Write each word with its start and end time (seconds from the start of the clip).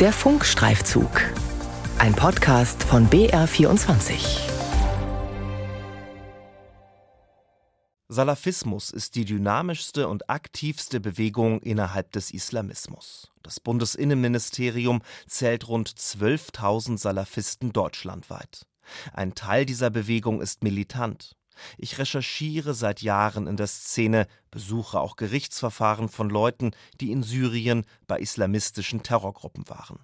Der 0.00 0.12
Funkstreifzug. 0.12 1.10
Ein 1.98 2.14
Podcast 2.14 2.84
von 2.84 3.10
BR24. 3.10 4.48
Salafismus 8.06 8.92
ist 8.92 9.16
die 9.16 9.24
dynamischste 9.24 10.06
und 10.06 10.30
aktivste 10.30 11.00
Bewegung 11.00 11.60
innerhalb 11.62 12.12
des 12.12 12.30
Islamismus. 12.30 13.32
Das 13.42 13.58
Bundesinnenministerium 13.58 15.02
zählt 15.26 15.66
rund 15.66 15.90
12.000 15.90 16.96
Salafisten 16.96 17.72
deutschlandweit. 17.72 18.66
Ein 19.12 19.34
Teil 19.34 19.66
dieser 19.66 19.90
Bewegung 19.90 20.40
ist 20.40 20.62
militant. 20.62 21.34
Ich 21.76 21.98
recherchiere 21.98 22.74
seit 22.74 23.02
Jahren 23.02 23.46
in 23.46 23.56
der 23.56 23.66
Szene, 23.66 24.26
besuche 24.50 25.00
auch 25.00 25.16
Gerichtsverfahren 25.16 26.08
von 26.08 26.30
Leuten, 26.30 26.72
die 27.00 27.12
in 27.12 27.22
Syrien 27.22 27.84
bei 28.06 28.18
islamistischen 28.18 29.02
Terrorgruppen 29.02 29.68
waren. 29.68 30.00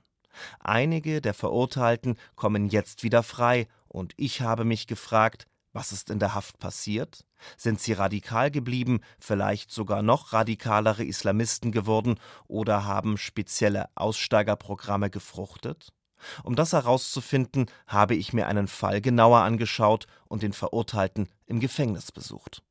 Einige 0.60 1.20
der 1.20 1.34
Verurteilten 1.34 2.16
kommen 2.34 2.68
jetzt 2.68 3.02
wieder 3.02 3.22
frei, 3.22 3.68
und 3.88 4.12
ich 4.16 4.40
habe 4.40 4.64
mich 4.64 4.88
gefragt, 4.88 5.46
was 5.72 5.92
ist 5.92 6.10
in 6.10 6.18
der 6.18 6.34
Haft 6.34 6.58
passiert? 6.58 7.24
Sind 7.56 7.80
sie 7.80 7.92
radikal 7.92 8.50
geblieben, 8.50 9.00
vielleicht 9.18 9.70
sogar 9.70 10.02
noch 10.02 10.32
radikalere 10.32 11.04
Islamisten 11.04 11.72
geworden 11.72 12.18
oder 12.46 12.84
haben 12.84 13.18
spezielle 13.18 13.88
Aussteigerprogramme 13.96 15.10
gefruchtet? 15.10 15.92
Um 16.42 16.56
das 16.56 16.72
herauszufinden, 16.72 17.66
habe 17.86 18.14
ich 18.14 18.32
mir 18.32 18.46
einen 18.46 18.68
Fall 18.68 19.00
genauer 19.00 19.40
angeschaut 19.40 20.06
und 20.28 20.42
den 20.42 20.52
Verurteilten 20.52 21.28
im 21.46 21.60
Gefängnis 21.60 22.12
besucht. 22.12 22.62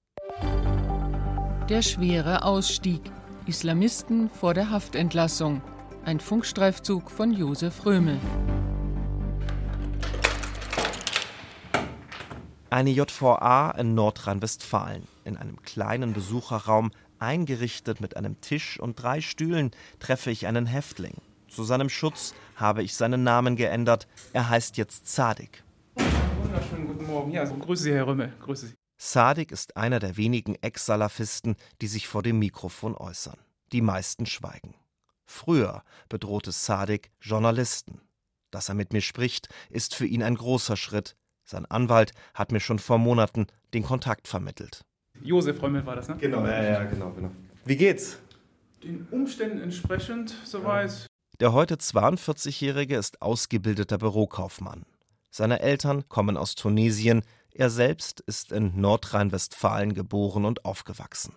Der 1.69 1.81
schwere 1.81 2.43
Ausstieg. 2.43 3.01
Islamisten 3.45 4.29
vor 4.29 4.53
der 4.53 4.69
Haftentlassung. 4.69 5.61
Ein 6.05 6.19
Funkstreifzug 6.19 7.09
von 7.09 7.31
Josef 7.31 7.85
Römel. 7.85 8.19
Eine 12.69 12.89
JVA 12.89 13.71
in 13.77 13.93
Nordrhein-Westfalen. 13.93 15.07
In 15.25 15.37
einem 15.37 15.61
kleinen 15.61 16.13
Besucherraum, 16.13 16.91
eingerichtet 17.19 18.01
mit 18.01 18.17
einem 18.17 18.41
Tisch 18.41 18.79
und 18.79 19.01
drei 19.01 19.21
Stühlen, 19.21 19.71
treffe 19.99 20.31
ich 20.31 20.47
einen 20.47 20.65
Häftling. 20.65 21.15
Zu 21.53 21.63
seinem 21.63 21.89
Schutz 21.89 22.33
habe 22.55 22.81
ich 22.81 22.95
seinen 22.95 23.23
Namen 23.23 23.55
geändert. 23.55 24.07
Er 24.33 24.49
heißt 24.49 24.75
jetzt 24.77 25.07
Sadik. 25.07 25.63
Wunderschönen 26.41 26.87
guten 26.87 27.05
Morgen. 27.05 27.31
Ja, 27.31 27.41
also 27.41 27.53
grüße 27.53 27.83
Sie, 27.83 27.93
Herr 27.93 28.07
Römmel. 28.07 28.33
Grüße 28.41 28.67
Sie. 28.67 28.73
Sadik 28.97 29.51
ist 29.51 29.77
einer 29.77 29.99
der 29.99 30.17
wenigen 30.17 30.55
Ex-Salafisten, 30.55 31.55
die 31.79 31.87
sich 31.87 32.07
vor 32.07 32.23
dem 32.23 32.39
Mikrofon 32.39 32.95
äußern. 32.95 33.37
Die 33.71 33.81
meisten 33.81 34.25
schweigen. 34.25 34.73
Früher 35.25 35.83
bedrohte 36.09 36.51
Sadik 36.51 37.11
Journalisten. 37.21 38.01
Dass 38.49 38.69
er 38.69 38.75
mit 38.75 38.91
mir 38.91 39.01
spricht, 39.01 39.47
ist 39.69 39.93
für 39.93 40.07
ihn 40.07 40.23
ein 40.23 40.35
großer 40.35 40.75
Schritt, 40.75 41.15
sein 41.45 41.65
Anwalt 41.67 42.13
hat 42.33 42.51
mir 42.51 42.61
schon 42.61 42.79
vor 42.79 42.97
Monaten 42.97 43.45
den 43.75 43.83
Kontakt 43.83 44.27
vermittelt. 44.27 44.81
Josef 45.21 45.61
Römmel 45.61 45.85
war 45.85 45.95
das, 45.97 46.07
ne? 46.07 46.17
Genau, 46.17 46.45
ja, 46.47 46.63
ja, 46.63 46.83
genau, 46.85 47.11
genau. 47.11 47.31
Wie 47.65 47.75
geht's? 47.75 48.17
Den 48.83 49.07
Umständen 49.11 49.61
entsprechend 49.61 50.35
soweit. 50.45 51.07
Der 51.39 51.51
heute 51.51 51.75
42-Jährige 51.75 52.95
ist 52.95 53.21
ausgebildeter 53.23 53.97
Bürokaufmann. 53.97 54.85
Seine 55.31 55.61
Eltern 55.61 56.07
kommen 56.07 56.37
aus 56.37 56.53
Tunesien, 56.53 57.23
er 57.55 57.71
selbst 57.71 58.19
ist 58.21 58.51
in 58.51 58.79
Nordrhein-Westfalen 58.79 59.95
geboren 59.95 60.45
und 60.45 60.63
aufgewachsen. 60.63 61.33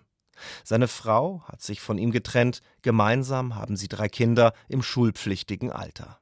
Seine 0.64 0.86
Frau 0.86 1.42
hat 1.46 1.62
sich 1.62 1.80
von 1.80 1.96
ihm 1.96 2.10
getrennt, 2.10 2.60
gemeinsam 2.82 3.54
haben 3.54 3.76
sie 3.76 3.88
drei 3.88 4.10
Kinder 4.10 4.52
im 4.68 4.82
schulpflichtigen 4.82 5.72
Alter. 5.72 6.20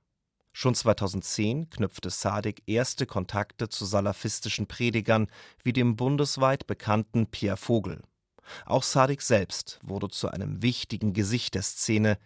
Schon 0.52 0.76
2010 0.76 1.68
knüpfte 1.68 2.10
Sadik 2.10 2.62
erste 2.66 3.06
Kontakte 3.06 3.68
zu 3.68 3.84
salafistischen 3.84 4.68
Predigern 4.68 5.26
wie 5.64 5.72
dem 5.72 5.96
bundesweit 5.96 6.68
bekannten 6.68 7.26
Pierre 7.26 7.56
Vogel. 7.56 8.02
Auch 8.66 8.84
Sadik 8.84 9.20
selbst 9.20 9.80
wurde 9.82 10.08
zu 10.10 10.28
einem 10.28 10.62
wichtigen 10.62 11.12
Gesicht 11.12 11.56
der 11.56 11.62
Szene. 11.62 12.18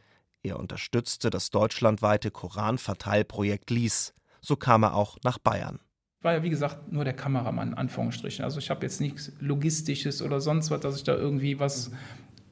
Er 0.42 0.58
unterstützte 0.58 1.30
das 1.30 1.50
deutschlandweite 1.50 2.30
Koranverteilprojekt 2.30 3.70
LIS. 3.70 4.14
So 4.40 4.56
kam 4.56 4.84
er 4.84 4.94
auch 4.94 5.18
nach 5.24 5.38
Bayern. 5.38 5.80
War 6.20 6.34
ja, 6.34 6.42
wie 6.42 6.50
gesagt, 6.50 6.90
nur 6.92 7.04
der 7.04 7.14
Kameramann, 7.14 7.74
Anführungsstrichen. 7.74 8.44
Also 8.44 8.58
ich 8.58 8.70
habe 8.70 8.84
jetzt 8.84 9.00
nichts 9.00 9.32
Logistisches 9.40 10.22
oder 10.22 10.40
sonst 10.40 10.70
was, 10.70 10.80
dass 10.80 10.96
ich 10.96 11.04
da 11.04 11.14
irgendwie 11.14 11.58
was. 11.60 11.90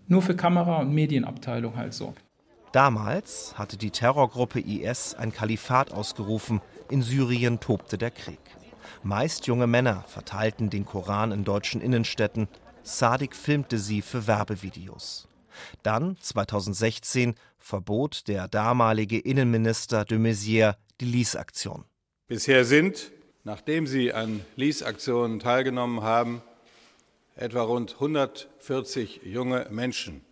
Nur 0.08 0.22
für 0.22 0.36
Kamera- 0.36 0.80
und 0.80 0.92
Medienabteilung 0.92 1.76
halt 1.76 1.94
so. 1.94 2.14
Damals 2.72 3.58
hatte 3.58 3.76
die 3.76 3.90
Terrorgruppe 3.90 4.60
IS 4.60 5.14
ein 5.14 5.32
Kalifat 5.32 5.92
ausgerufen, 5.92 6.60
in 6.90 7.02
Syrien 7.02 7.58
tobte 7.58 7.98
der 7.98 8.10
Krieg. 8.10 8.38
Meist 9.02 9.46
junge 9.46 9.66
Männer 9.66 10.04
verteilten 10.06 10.70
den 10.70 10.84
Koran 10.84 11.32
in 11.32 11.44
deutschen 11.44 11.80
Innenstädten, 11.80 12.48
Sadik 12.82 13.34
filmte 13.34 13.78
sie 13.78 14.02
für 14.02 14.26
Werbevideos. 14.26 15.26
Dann, 15.82 16.16
2016, 16.20 17.34
verbot 17.58 18.28
der 18.28 18.48
damalige 18.48 19.18
Innenminister 19.18 20.04
de 20.04 20.18
Maizière 20.18 20.76
die 21.00 21.06
Lease-Aktion. 21.06 21.84
Bisher 22.28 22.64
sind, 22.64 23.12
nachdem 23.44 23.86
sie 23.86 24.12
an 24.12 24.40
Lease-Aktionen 24.56 25.40
teilgenommen 25.40 26.02
haben, 26.02 26.42
etwa 27.36 27.62
rund 27.62 27.94
140 27.94 29.20
junge 29.24 29.66
Menschen 29.70 30.22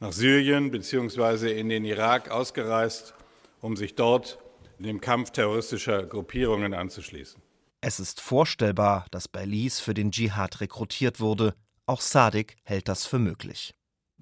nach 0.00 0.12
Syrien 0.12 0.70
bzw. 0.70 1.58
in 1.58 1.68
den 1.68 1.84
Irak 1.84 2.30
ausgereist, 2.30 3.14
um 3.60 3.76
sich 3.76 3.94
dort 3.94 4.38
dem 4.78 5.00
Kampf 5.00 5.30
terroristischer 5.30 6.04
Gruppierungen 6.06 6.72
anzuschließen. 6.74 7.40
Es 7.82 8.00
ist 8.00 8.20
vorstellbar, 8.20 9.06
dass 9.10 9.28
Bailis 9.28 9.80
für 9.80 9.94
den 9.94 10.10
Dschihad 10.10 10.60
rekrutiert 10.60 11.20
wurde. 11.20 11.54
Auch 11.86 12.00
Sadik 12.00 12.56
hält 12.62 12.88
das 12.88 13.06
für 13.06 13.18
möglich. 13.18 13.74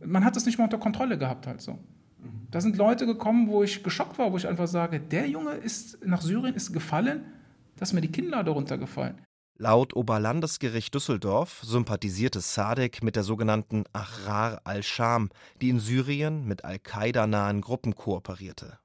Man 0.05 0.25
hat 0.25 0.37
es 0.37 0.47
nicht 0.47 0.59
mal 0.59 0.65
unter 0.65 0.79
Kontrolle 0.79 1.19
gehabt, 1.19 1.47
halt 1.47 1.61
so. 1.61 1.79
Da 2.51 2.61
sind 2.61 2.77
Leute 2.77 3.07
gekommen, 3.07 3.49
wo 3.49 3.63
ich 3.63 3.83
geschockt 3.83 4.19
war, 4.19 4.33
wo 4.33 4.37
ich 4.37 4.49
einfach 4.49 4.67
sage, 4.67 5.01
der 5.01 5.29
Junge 5.29 5.53
ist 5.53 6.05
nach 6.05 6.23
Syrien 6.23 6.55
ist 6.55 6.73
gefallen, 6.73 7.25
dass 7.77 7.93
mir 7.93 8.01
die 8.01 8.11
Kinder 8.11 8.43
darunter 8.43 8.79
gefallen. 8.79 9.21
Laut 9.61 9.95
Oberlandesgericht 9.95 10.95
Düsseldorf 10.95 11.63
sympathisierte 11.65 12.41
Sadek 12.41 13.03
mit 13.03 13.17
der 13.17 13.25
sogenannten 13.25 13.85
Ahrar 13.93 14.61
al-Scham, 14.63 15.31
die 15.61 15.69
in 15.69 15.81
Syrien 15.81 16.47
mit 16.47 16.65
Al-Qaida-nahen 16.65 17.61
Gruppen 17.61 17.97
kooperierte. 17.97 18.79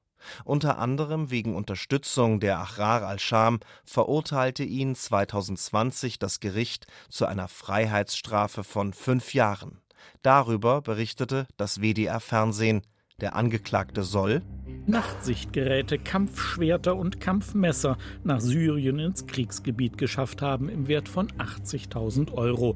Unter 0.45 0.79
anderem 0.79 1.29
wegen 1.29 1.55
Unterstützung 1.55 2.39
der 2.39 2.57
Ahrar 2.57 3.03
al-Scham 3.03 3.59
verurteilte 3.85 4.63
ihn 4.63 4.95
2020 4.95 6.17
das 6.17 6.39
Gericht 6.39 6.87
zu 7.09 7.27
einer 7.27 7.47
Freiheitsstrafe 7.47 8.63
von 8.63 8.93
fünf 8.93 9.35
Jahren. 9.35 9.82
Darüber 10.21 10.81
berichtete 10.81 11.47
das 11.57 11.81
WDR 11.81 12.19
Fernsehen. 12.19 12.81
Der 13.21 13.35
Angeklagte 13.35 14.03
soll 14.03 14.41
Nachtsichtgeräte, 14.85 15.97
Kampfschwerter 15.97 16.95
und 16.95 17.21
Kampfmesser 17.21 17.97
nach 18.23 18.41
Syrien 18.41 18.99
ins 18.99 19.27
Kriegsgebiet 19.27 19.97
geschafft 19.97 20.41
haben 20.41 20.67
im 20.67 20.87
Wert 20.87 21.07
von 21.07 21.27
80.000 21.27 22.33
Euro. 22.33 22.75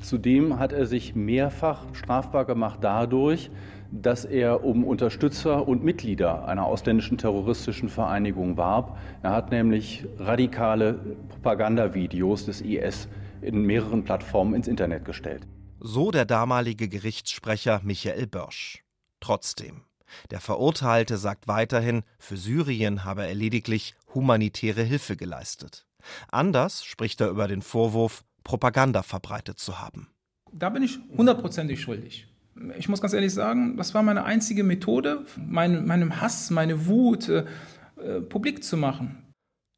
Zudem 0.00 0.58
hat 0.58 0.72
er 0.72 0.86
sich 0.86 1.14
mehrfach 1.14 1.84
strafbar 1.94 2.44
gemacht 2.44 2.80
dadurch, 2.82 3.50
dass 3.90 4.24
er 4.24 4.64
um 4.64 4.84
Unterstützer 4.84 5.66
und 5.68 5.84
Mitglieder 5.84 6.46
einer 6.46 6.66
ausländischen 6.66 7.16
terroristischen 7.16 7.88
Vereinigung 7.88 8.56
warb. 8.56 8.98
Er 9.22 9.30
hat 9.30 9.50
nämlich 9.50 10.04
radikale 10.18 10.94
Propagandavideos 11.28 12.46
des 12.46 12.60
IS 12.60 13.08
in 13.40 13.62
mehreren 13.62 14.02
Plattformen 14.02 14.54
ins 14.54 14.68
Internet 14.68 15.04
gestellt. 15.04 15.46
So 15.86 16.10
der 16.10 16.24
damalige 16.24 16.88
Gerichtssprecher 16.88 17.82
Michael 17.84 18.26
Börsch. 18.26 18.82
Trotzdem, 19.20 19.82
der 20.30 20.40
Verurteilte 20.40 21.18
sagt 21.18 21.46
weiterhin, 21.46 22.04
für 22.18 22.38
Syrien 22.38 23.04
habe 23.04 23.26
er 23.26 23.34
lediglich 23.34 23.94
humanitäre 24.14 24.82
Hilfe 24.82 25.14
geleistet. 25.14 25.86
Anders 26.32 26.86
spricht 26.86 27.20
er 27.20 27.28
über 27.28 27.48
den 27.48 27.60
Vorwurf, 27.60 28.24
Propaganda 28.44 29.02
verbreitet 29.02 29.58
zu 29.58 29.78
haben. 29.78 30.08
Da 30.54 30.70
bin 30.70 30.82
ich 30.82 30.98
hundertprozentig 31.18 31.82
schuldig. 31.82 32.28
Ich 32.78 32.88
muss 32.88 33.02
ganz 33.02 33.12
ehrlich 33.12 33.34
sagen, 33.34 33.76
das 33.76 33.92
war 33.92 34.02
meine 34.02 34.24
einzige 34.24 34.64
Methode, 34.64 35.26
mein, 35.36 35.86
meinem 35.86 36.18
Hass, 36.18 36.48
meine 36.48 36.86
Wut 36.86 37.28
äh, 37.28 37.44
äh 37.98 38.22
publik 38.22 38.64
zu 38.64 38.78
machen. 38.78 39.22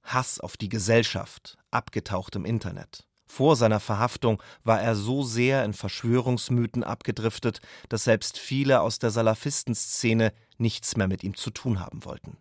Hass 0.05 0.39
auf 0.39 0.57
die 0.57 0.69
Gesellschaft, 0.69 1.59
abgetaucht 1.73 2.37
im 2.37 2.45
Internet. 2.45 3.09
Vor 3.27 3.57
seiner 3.57 3.81
Verhaftung 3.81 4.43
war 4.65 4.81
er 4.81 4.95
so 4.95 5.23
sehr 5.23 5.65
in 5.65 5.75
Verschwörungsmythen 5.75 6.85
abgedriftet, 6.85 7.61
dass 7.89 8.05
selbst 8.05 8.39
viele 8.39 8.81
aus 8.81 8.99
der 8.99 9.11
Salafistenszene 9.11 10.33
nichts 10.59 10.97
mehr 10.97 11.09
mit 11.09 11.25
ihm 11.25 11.35
zu 11.35 11.51
tun 11.51 11.81
haben 11.81 12.05
wollten. 12.05 12.39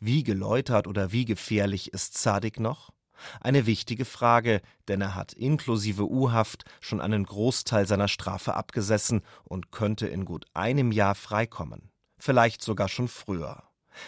Wie 0.00 0.24
geläutert 0.24 0.86
oder 0.86 1.12
wie 1.12 1.26
gefährlich 1.26 1.92
ist 1.92 2.16
Zadig 2.16 2.58
noch? 2.58 2.92
Eine 3.40 3.66
wichtige 3.66 4.04
Frage, 4.04 4.60
denn 4.88 5.00
er 5.00 5.14
hat 5.14 5.32
inklusive 5.32 6.10
U-Haft 6.10 6.64
schon 6.80 7.00
einen 7.00 7.24
Großteil 7.24 7.86
seiner 7.86 8.08
Strafe 8.08 8.54
abgesessen 8.54 9.22
und 9.44 9.72
könnte 9.72 10.06
in 10.06 10.24
gut 10.24 10.46
einem 10.54 10.92
Jahr 10.92 11.14
freikommen. 11.14 11.90
Vielleicht 12.18 12.62
sogar 12.62 12.88
schon 12.88 13.08
früher. 13.08 13.62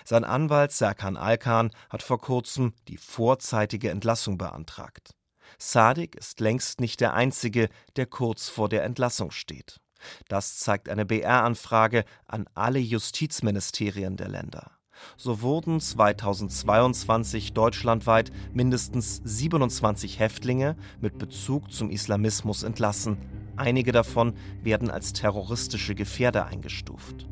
Sein 0.05 0.25
Anwalt 0.25 0.73
Serkan 0.73 1.17
Alkan 1.17 1.71
hat 1.89 2.03
vor 2.03 2.21
kurzem 2.21 2.75
die 2.89 2.99
vorzeitige 2.99 3.91
Entlassung 3.91 4.37
beantragt. 4.37 5.15
Sadik 5.59 6.15
ist 6.15 6.41
längst 6.41 6.81
nicht 6.81 7.01
der 7.01 7.15
Einzige, 7.15 7.69
der 7.97 8.07
kurz 8.07 8.49
vor 8.49 8.69
der 8.69 8.85
Entlassung 8.85 9.33
steht. 9.33 9.81
Das 10.29 10.59
zeigt 10.59 10.89
eine 10.89 11.05
BR-Anfrage 11.05 12.05
an 12.27 12.47
alle 12.55 12.79
Justizministerien 12.79 14.17
der 14.17 14.29
Länder. 14.29 14.71
So 15.17 15.43
wurden 15.43 15.81
2022 15.81 17.53
deutschlandweit 17.53 18.33
mindestens 18.53 19.21
27 19.25 20.19
Häftlinge 20.19 20.77
mit 21.01 21.19
Bezug 21.19 21.73
zum 21.73 21.91
Islamismus 21.91 22.63
entlassen. 22.63 23.19
Einige 23.57 23.93
davon 23.93 24.35
werden 24.63 24.91
als 24.91 25.13
terroristische 25.13 25.95
Gefährder 25.95 26.47
eingestuft. 26.47 27.27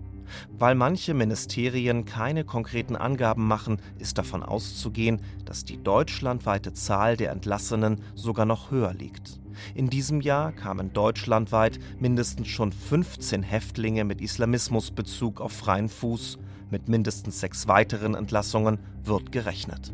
Weil 0.51 0.75
manche 0.75 1.15
Ministerien 1.15 2.05
keine 2.05 2.45
konkreten 2.45 2.97
Angaben 2.97 3.47
machen, 3.47 3.81
ist 3.99 4.19
davon 4.19 4.43
auszugehen, 4.43 5.21
dass 5.45 5.65
die 5.65 5.83
deutschlandweite 5.83 6.73
Zahl 6.73 7.17
der 7.17 7.33
Entlassenen 7.33 8.01
sogar 8.15 8.47
noch 8.47 8.71
höher 8.71 8.95
liegt. 8.95 9.41
In 9.75 9.89
diesem 9.89 10.21
Jahr 10.21 10.53
kamen 10.53 10.93
deutschlandweit 10.93 11.79
mindestens 11.99 12.49
schon 12.49 12.73
15 12.73 13.43
Häftlinge 13.43 14.05
mit 14.05 14.21
Islamismusbezug 14.21 15.41
auf 15.41 15.53
freien 15.53 15.89
Fuß. 15.89 16.39
Mit 16.71 16.89
mindestens 16.89 17.41
sechs 17.41 17.69
weiteren 17.69 18.15
Entlassungen 18.15 18.79
wird 19.03 19.33
gerechnet. 19.33 19.93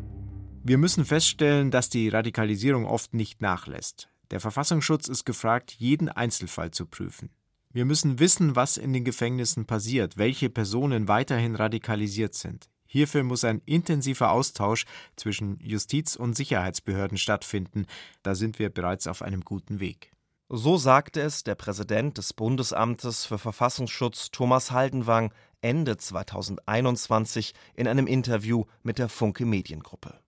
Wir 0.63 0.77
müssen 0.77 1.05
feststellen, 1.05 1.71
dass 1.71 1.89
die 1.89 2.09
Radikalisierung 2.09 2.85
oft 2.85 3.13
nicht 3.13 3.41
nachlässt. 3.41 4.09
Der 4.31 4.39
Verfassungsschutz 4.39 5.07
ist 5.07 5.25
gefragt, 5.25 5.75
jeden 5.77 6.09
Einzelfall 6.09 6.71
zu 6.71 6.85
prüfen. 6.85 7.29
Wir 7.73 7.85
müssen 7.85 8.19
wissen, 8.19 8.55
was 8.55 8.77
in 8.77 8.93
den 8.93 9.03
Gefängnissen 9.03 9.65
passiert, 9.65 10.15
welche 10.15 10.51
Personen 10.51 11.07
weiterhin 11.07 11.55
radikalisiert 11.55 12.35
sind. 12.35 12.69
Hierfür 12.85 13.23
muss 13.23 13.43
ein 13.43 13.63
intensiver 13.65 14.29
Austausch 14.29 14.85
zwischen 15.15 15.59
Justiz- 15.59 16.15
und 16.15 16.35
Sicherheitsbehörden 16.35 17.17
stattfinden. 17.17 17.87
Da 18.21 18.35
sind 18.35 18.59
wir 18.59 18.69
bereits 18.69 19.07
auf 19.07 19.23
einem 19.23 19.41
guten 19.41 19.79
Weg. 19.79 20.11
So 20.49 20.77
sagte 20.77 21.21
es 21.21 21.43
der 21.43 21.55
Präsident 21.55 22.19
des 22.19 22.33
Bundesamtes 22.33 23.25
für 23.25 23.39
Verfassungsschutz 23.39 24.29
Thomas 24.29 24.69
Haldenwang 24.69 25.33
Ende 25.61 25.97
2021 25.97 27.55
in 27.73 27.87
einem 27.87 28.05
Interview 28.05 28.65
mit 28.83 28.99
der 28.99 29.09
Funke 29.09 29.47
Mediengruppe. 29.47 30.19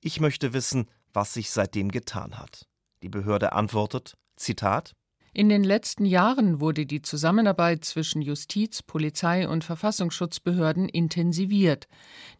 Ich 0.00 0.20
möchte 0.20 0.52
wissen, 0.52 0.88
was 1.12 1.34
sich 1.34 1.50
seitdem 1.50 1.90
getan 1.90 2.38
hat. 2.38 2.68
Die 3.02 3.08
Behörde 3.08 3.52
antwortet, 3.52 4.16
Zitat, 4.36 4.94
in 5.36 5.48
den 5.48 5.64
letzten 5.64 6.06
Jahren 6.06 6.60
wurde 6.60 6.86
die 6.86 7.02
Zusammenarbeit 7.02 7.84
zwischen 7.84 8.22
Justiz, 8.22 8.82
Polizei 8.82 9.48
und 9.48 9.64
Verfassungsschutzbehörden 9.64 10.88
intensiviert. 10.88 11.88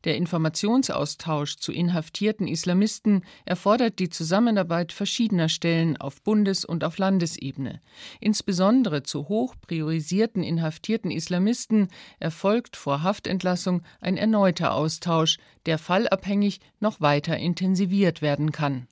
Der 0.04 0.16
Informationsaustausch 0.16 1.56
zu 1.56 1.72
inhaftierten 1.72 2.46
Islamisten 2.46 3.24
erfordert 3.46 3.98
die 3.98 4.10
Zusammenarbeit 4.10 4.92
verschiedener 4.92 5.48
Stellen 5.48 5.96
auf 5.96 6.22
Bundes- 6.22 6.64
und 6.64 6.84
auf 6.84 6.98
Landesebene. 6.98 7.80
Insbesondere 8.20 9.02
zu 9.02 9.28
hoch 9.28 9.56
priorisierten 9.60 10.44
inhaftierten 10.44 11.10
Islamisten 11.10 11.88
erfolgt 12.20 12.76
vor 12.76 13.02
Haftentlassung 13.02 13.82
ein 14.00 14.16
erneuter 14.16 14.72
Austausch, 14.72 15.38
der 15.66 15.78
fallabhängig 15.78 16.60
noch 16.78 17.00
weiter 17.00 17.36
intensiviert 17.36 18.22
werden 18.22 18.52
kann. 18.52 18.86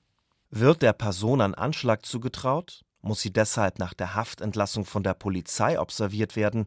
Wird 0.50 0.82
der 0.82 0.92
Person 0.92 1.40
ein 1.40 1.54
Anschlag 1.54 2.04
zugetraut? 2.04 2.82
Muss 3.02 3.20
sie 3.20 3.32
deshalb 3.32 3.78
nach 3.78 3.94
der 3.94 4.14
Haftentlassung 4.14 4.84
von 4.84 5.02
der 5.02 5.14
Polizei 5.14 5.78
observiert 5.78 6.36
werden? 6.36 6.66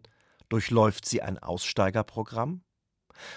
Durchläuft 0.49 1.05
sie 1.05 1.21
ein 1.21 1.39
Aussteigerprogramm? 1.39 2.61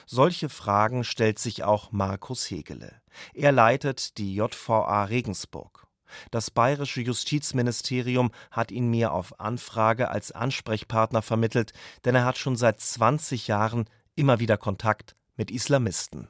Solche 0.07 0.49
Fragen 0.49 1.05
stellt 1.05 1.39
sich 1.39 1.63
auch 1.63 1.93
Markus 1.93 2.51
Hegele. 2.51 3.01
Er 3.35 3.53
leitet 3.53 4.19
die 4.19 4.35
JVA 4.35 5.05
Regensburg. 5.05 5.87
Das 6.31 6.51
bayerische 6.51 7.03
Justizministerium 7.03 8.31
hat 8.51 8.73
ihn 8.73 8.89
mir 8.89 9.13
auf 9.13 9.39
Anfrage 9.39 10.11
als 10.11 10.33
Ansprechpartner 10.33 11.23
vermittelt, 11.23 11.73
denn 12.05 12.15
er 12.15 12.25
hat 12.25 12.39
schon 12.39 12.57
seit 12.57 12.81
20 12.81 13.47
Jahren 13.47 13.89
immer 14.15 14.41
wieder 14.41 14.57
Kontakt 14.57 15.15
mit 15.37 15.51
Islamisten. 15.51 16.29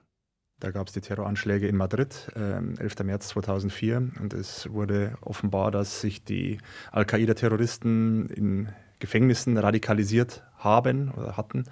Da 0.61 0.73
gab 0.73 0.89
es 0.89 0.93
die 0.93 1.01
Terroranschläge 1.01 1.69
in 1.69 1.77
Madrid, 1.77 2.33
äh, 2.35 2.81
11. 2.81 3.05
März 3.05 3.29
2004. 3.29 4.11
Und 4.21 4.35
es 4.35 4.71
wurde 4.73 5.15
offenbar, 5.21 5.71
dass 5.71 6.01
sich 6.01 6.25
die 6.25 6.59
Al-Qaida-Terroristen 6.91 8.29
in 8.29 8.69
Gefängnissen 8.99 9.57
radikalisiert 9.57 10.43
haben 10.57 11.13
oder 11.13 11.37
hatten. 11.37 11.65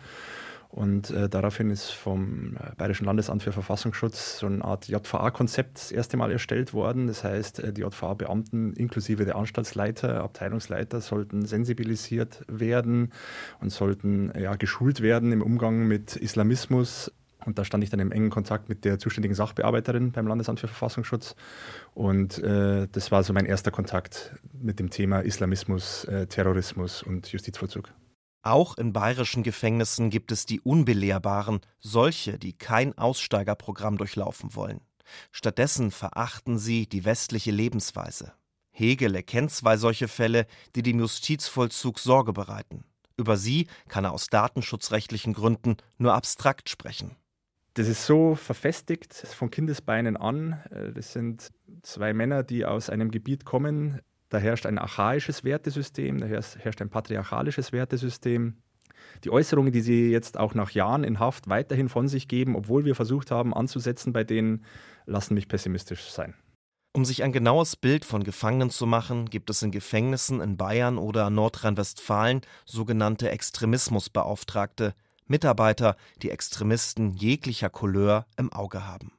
Und 0.68 1.10
äh, 1.10 1.28
daraufhin 1.28 1.70
ist 1.70 1.90
vom 1.90 2.56
äh, 2.56 2.74
Bayerischen 2.76 3.06
Landesamt 3.06 3.42
für 3.42 3.52
Verfassungsschutz 3.52 4.38
so 4.38 4.46
eine 4.46 4.62
Art 4.62 4.88
JVA-Konzept 4.88 5.78
das 5.78 5.90
erste 5.90 6.16
Mal 6.16 6.30
erstellt 6.30 6.74
worden. 6.74 7.06
Das 7.06 7.24
heißt, 7.24 7.60
äh, 7.60 7.72
die 7.72 7.80
JVA-Beamten 7.80 8.74
inklusive 8.74 9.24
der 9.24 9.36
Anstaltsleiter, 9.36 10.22
Abteilungsleiter 10.22 11.00
sollten 11.00 11.46
sensibilisiert 11.46 12.44
werden 12.46 13.12
und 13.60 13.70
sollten 13.70 14.32
ja, 14.38 14.56
geschult 14.56 15.00
werden 15.00 15.32
im 15.32 15.40
Umgang 15.40 15.86
mit 15.86 16.14
Islamismus, 16.16 17.10
und 17.44 17.58
da 17.58 17.64
stand 17.64 17.84
ich 17.84 17.90
dann 17.90 18.00
im 18.00 18.12
engen 18.12 18.30
Kontakt 18.30 18.68
mit 18.68 18.84
der 18.84 18.98
zuständigen 18.98 19.34
Sachbearbeiterin 19.34 20.12
beim 20.12 20.26
Landesamt 20.26 20.60
für 20.60 20.68
Verfassungsschutz. 20.68 21.36
Und 21.94 22.38
äh, 22.38 22.88
das 22.90 23.12
war 23.12 23.22
so 23.22 23.32
mein 23.32 23.46
erster 23.46 23.70
Kontakt 23.70 24.34
mit 24.52 24.78
dem 24.78 24.90
Thema 24.90 25.20
Islamismus, 25.20 26.04
äh, 26.04 26.26
Terrorismus 26.26 27.02
und 27.02 27.28
Justizvollzug. 27.28 27.92
Auch 28.42 28.78
in 28.78 28.92
bayerischen 28.92 29.42
Gefängnissen 29.42 30.08
gibt 30.08 30.30
es 30.30 30.46
die 30.46 30.60
Unbelehrbaren, 30.60 31.60
solche, 31.80 32.38
die 32.38 32.52
kein 32.52 32.96
Aussteigerprogramm 32.96 33.98
durchlaufen 33.98 34.54
wollen. 34.54 34.80
Stattdessen 35.30 35.90
verachten 35.90 36.58
sie 36.58 36.88
die 36.88 37.04
westliche 37.04 37.50
Lebensweise. 37.50 38.32
Hegel 38.70 39.14
erkennt 39.14 39.50
zwei 39.52 39.76
solche 39.76 40.06
Fälle, 40.06 40.46
die 40.74 40.82
dem 40.82 41.00
Justizvollzug 41.00 41.98
Sorge 41.98 42.32
bereiten. 42.32 42.84
Über 43.16 43.36
sie 43.36 43.66
kann 43.88 44.04
er 44.04 44.12
aus 44.12 44.26
datenschutzrechtlichen 44.26 45.32
Gründen 45.32 45.76
nur 45.96 46.14
abstrakt 46.14 46.68
sprechen. 46.68 47.16
Das 47.76 47.88
ist 47.88 48.06
so 48.06 48.34
verfestigt 48.34 49.12
von 49.12 49.50
Kindesbeinen 49.50 50.16
an. 50.16 50.54
Äh, 50.70 50.92
das 50.92 51.12
sind 51.12 51.50
zwei 51.82 52.14
Männer, 52.14 52.42
die 52.42 52.64
aus 52.64 52.88
einem 52.88 53.10
Gebiet 53.10 53.44
kommen. 53.44 54.00
Da 54.30 54.38
herrscht 54.38 54.64
ein 54.64 54.78
archaisches 54.78 55.44
Wertesystem, 55.44 56.18
da 56.18 56.26
herrscht 56.26 56.80
ein 56.80 56.88
patriarchalisches 56.88 57.72
Wertesystem. 57.72 58.56
Die 59.24 59.30
Äußerungen, 59.30 59.72
die 59.72 59.82
sie 59.82 60.10
jetzt 60.10 60.38
auch 60.38 60.54
nach 60.54 60.70
Jahren 60.70 61.04
in 61.04 61.20
Haft 61.20 61.48
weiterhin 61.48 61.90
von 61.90 62.08
sich 62.08 62.28
geben, 62.28 62.56
obwohl 62.56 62.86
wir 62.86 62.94
versucht 62.94 63.30
haben 63.30 63.52
anzusetzen 63.52 64.14
bei 64.14 64.24
denen, 64.24 64.64
lassen 65.04 65.34
mich 65.34 65.46
pessimistisch 65.46 66.08
sein. 66.10 66.34
Um 66.94 67.04
sich 67.04 67.22
ein 67.22 67.32
genaues 67.32 67.76
Bild 67.76 68.06
von 68.06 68.24
Gefangenen 68.24 68.70
zu 68.70 68.86
machen, 68.86 69.28
gibt 69.28 69.50
es 69.50 69.62
in 69.62 69.70
Gefängnissen 69.70 70.40
in 70.40 70.56
Bayern 70.56 70.96
oder 70.96 71.28
Nordrhein-Westfalen 71.28 72.40
sogenannte 72.64 73.28
Extremismusbeauftragte, 73.30 74.94
Mitarbeiter, 75.26 75.96
die 76.22 76.30
Extremisten 76.30 77.14
jeglicher 77.14 77.70
Couleur 77.70 78.26
im 78.36 78.52
Auge 78.52 78.86
haben. 78.86 79.12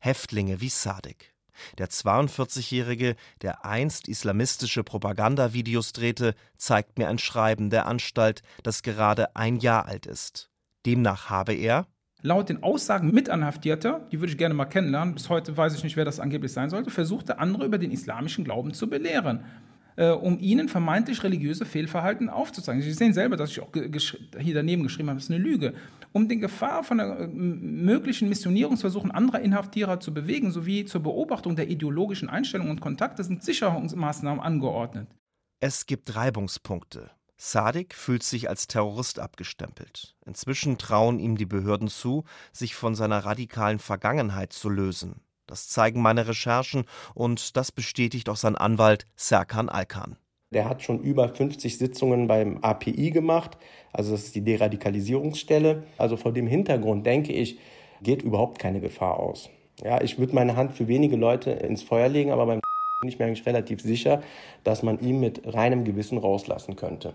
Häftlinge 0.00 0.60
wie 0.60 0.68
Sadik. 0.68 1.34
Der 1.78 1.88
42-Jährige, 1.88 3.16
der 3.42 3.64
einst 3.64 4.08
islamistische 4.08 4.84
Propagandavideos 4.84 5.92
drehte, 5.92 6.34
zeigt 6.56 6.98
mir 6.98 7.08
ein 7.08 7.18
Schreiben 7.18 7.70
der 7.70 7.86
Anstalt, 7.86 8.42
das 8.62 8.82
gerade 8.82 9.34
ein 9.34 9.56
Jahr 9.56 9.86
alt 9.86 10.06
ist. 10.06 10.50
Demnach 10.86 11.28
habe 11.30 11.54
er 11.54 11.86
laut 12.22 12.48
den 12.48 12.62
Aussagen 12.62 13.12
Mitanhaftierter, 13.12 14.06
die 14.10 14.20
würde 14.20 14.32
ich 14.32 14.38
gerne 14.38 14.54
mal 14.54 14.64
kennenlernen, 14.64 15.14
bis 15.14 15.28
heute 15.28 15.56
weiß 15.56 15.74
ich 15.74 15.84
nicht, 15.84 15.96
wer 15.96 16.04
das 16.04 16.20
angeblich 16.20 16.52
sein 16.52 16.70
sollte, 16.70 16.90
versuchte 16.90 17.38
andere 17.38 17.64
über 17.64 17.78
den 17.78 17.92
islamischen 17.92 18.44
Glauben 18.44 18.74
zu 18.74 18.88
belehren 18.88 19.44
äh, 19.98 20.10
um 20.10 20.38
ihnen 20.38 20.68
vermeintlich 20.68 21.24
religiöse 21.24 21.64
Fehlverhalten 21.64 22.30
aufzuzeigen. 22.30 22.82
Sie 22.82 22.92
sehen 22.92 23.12
selber, 23.12 23.36
dass 23.36 23.50
ich 23.50 23.60
auch 23.60 23.70
hier 23.72 24.54
daneben 24.54 24.84
geschrieben 24.84 25.08
habe, 25.08 25.16
das 25.16 25.24
ist 25.24 25.30
eine 25.32 25.42
Lüge. 25.42 25.74
Um 26.12 26.28
den 26.28 26.40
Gefahr 26.40 26.84
von 26.84 27.00
äh, 27.00 27.26
möglichen 27.26 28.28
Missionierungsversuchen 28.28 29.10
anderer 29.10 29.40
Inhaftierer 29.40 29.98
zu 29.98 30.14
bewegen, 30.14 30.52
sowie 30.52 30.84
zur 30.84 31.02
Beobachtung 31.02 31.56
der 31.56 31.68
ideologischen 31.68 32.28
Einstellungen 32.28 32.70
und 32.70 32.80
Kontakte 32.80 33.24
sind 33.24 33.42
Sicherungsmaßnahmen 33.42 34.40
angeordnet. 34.40 35.08
Es 35.58 35.86
gibt 35.86 36.14
Reibungspunkte. 36.14 37.10
Sadik 37.36 37.94
fühlt 37.94 38.22
sich 38.22 38.48
als 38.48 38.68
Terrorist 38.68 39.18
abgestempelt. 39.18 40.16
Inzwischen 40.24 40.78
trauen 40.78 41.18
ihm 41.18 41.36
die 41.36 41.46
Behörden 41.46 41.88
zu, 41.88 42.24
sich 42.52 42.76
von 42.76 42.94
seiner 42.94 43.24
radikalen 43.24 43.80
Vergangenheit 43.80 44.52
zu 44.52 44.68
lösen. 44.68 45.20
Das 45.48 45.68
zeigen 45.68 46.00
meine 46.00 46.28
Recherchen 46.28 46.84
und 47.14 47.56
das 47.56 47.72
bestätigt 47.72 48.28
auch 48.28 48.36
sein 48.36 48.54
Anwalt 48.54 49.06
Serkan 49.16 49.68
Alkan. 49.68 50.16
Der 50.54 50.68
hat 50.68 50.82
schon 50.82 51.00
über 51.00 51.28
50 51.28 51.76
Sitzungen 51.76 52.28
beim 52.28 52.58
API 52.58 53.10
gemacht, 53.10 53.58
also 53.92 54.12
das 54.12 54.24
ist 54.24 54.34
die 54.34 54.44
Deradikalisierungsstelle. 54.44 55.82
Also 55.98 56.16
vor 56.16 56.32
dem 56.32 56.46
Hintergrund 56.46 57.04
denke 57.04 57.32
ich, 57.32 57.58
geht 58.02 58.22
überhaupt 58.22 58.58
keine 58.58 58.80
Gefahr 58.80 59.18
aus. 59.18 59.50
Ja, 59.82 60.00
ich 60.00 60.18
würde 60.18 60.34
meine 60.34 60.56
Hand 60.56 60.72
für 60.72 60.88
wenige 60.88 61.16
Leute 61.16 61.50
ins 61.50 61.82
Feuer 61.82 62.08
legen, 62.08 62.30
aber 62.30 62.46
beim 62.46 62.60
bin 63.00 63.08
ich 63.08 63.18
mir 63.18 63.26
eigentlich 63.26 63.46
relativ 63.46 63.80
sicher, 63.80 64.22
dass 64.64 64.82
man 64.82 64.98
ihn 65.00 65.20
mit 65.20 65.42
reinem 65.54 65.84
Gewissen 65.84 66.18
rauslassen 66.18 66.76
könnte. 66.76 67.14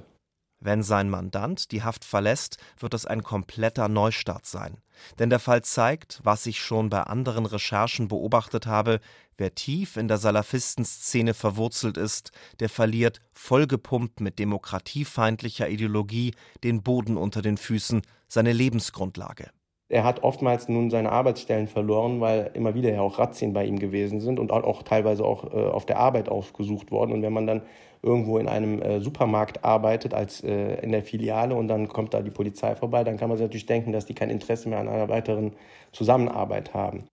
Wenn 0.66 0.82
sein 0.82 1.10
Mandant 1.10 1.74
die 1.74 1.84
Haft 1.84 2.06
verlässt, 2.06 2.56
wird 2.80 2.94
es 2.94 3.06
ein 3.06 3.22
kompletter 3.22 3.90
Neustart 3.90 4.46
sein. 4.46 4.78
Denn 5.20 5.30
der 5.30 5.40
Fall 5.40 5.62
zeigt, 5.62 6.22
was 6.24 6.46
ich 6.46 6.62
schon 6.62 6.90
bei 6.90 7.02
anderen 7.02 7.46
Recherchen 7.46 8.08
beobachtet 8.08 8.66
habe, 8.66 9.02
wer 9.36 9.54
tief 9.56 9.98
in 9.98 10.08
der 10.08 10.20
Salafistenszene 10.20 11.34
verwurzelt 11.34 11.98
ist, 11.98 12.32
der 12.62 12.70
verliert, 12.70 13.20
vollgepumpt 13.34 14.22
mit 14.22 14.40
demokratiefeindlicher 14.40 15.68
Ideologie, 15.68 16.34
den 16.64 16.82
Boden 16.82 17.18
unter 17.18 17.42
den 17.42 17.58
Füßen, 17.58 18.02
seine 18.30 18.54
Lebensgrundlage. 18.54 19.50
Er 19.90 20.04
hat 20.04 20.24
oftmals 20.24 20.70
nun 20.70 20.90
seine 20.90 21.12
Arbeitsstellen 21.12 21.68
verloren, 21.68 22.20
weil 22.22 22.52
immer 22.54 22.74
wieder 22.74 22.92
ja 22.92 23.02
auch 23.02 23.20
Razzien 23.20 23.54
bei 23.54 23.66
ihm 23.66 23.80
gewesen 23.80 24.22
sind 24.22 24.40
und 24.40 24.52
auch, 24.52 24.84
teilweise 24.84 25.24
auch 25.24 25.54
äh, 25.54 25.58
auf 25.58 25.86
der 25.86 26.00
Arbeit 26.00 26.30
aufgesucht 26.30 26.92
worden. 26.92 27.12
Und 27.12 27.22
wenn 27.22 27.34
man 27.34 27.46
dann 27.46 27.62
irgendwo 28.02 28.38
in 28.38 28.48
einem 28.48 28.82
äh, 28.82 29.00
Supermarkt 29.00 29.64
arbeitet 29.64 30.14
als 30.14 30.44
äh, 30.44 30.76
in 30.82 30.92
der 30.92 31.04
Filiale 31.04 31.56
und 31.56 31.68
dann 31.68 31.88
kommt 31.88 32.14
da 32.14 32.22
die 32.22 32.32
Polizei 32.32 32.76
vorbei, 32.76 33.04
dann 33.04 33.18
kann 33.18 33.30
man 33.30 33.38
sich 33.38 33.46
natürlich 33.46 33.66
denken, 33.66 33.92
dass 33.92 34.06
die 34.06 34.14
kein 34.14 34.30
Interesse 34.30 34.68
mehr 34.70 34.80
an 34.80 34.90
einer 34.90 35.10
weiteren 35.10 35.54
Zusammenarbeit 35.92 36.74
haben. 36.74 37.06